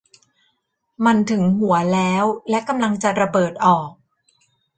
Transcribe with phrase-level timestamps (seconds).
[1.05, 3.89] มันถึงหัวแล้วและกำลังจะระเบิดออก!